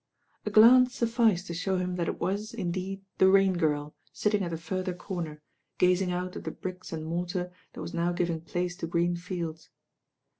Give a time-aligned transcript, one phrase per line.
[0.47, 4.49] A glance sufficed to show him that it was, indeed, the Rain Girl sitting at
[4.49, 5.43] the further comer,
[5.77, 9.69] gazing out at the bricks and mortar that was now giving place to green fields.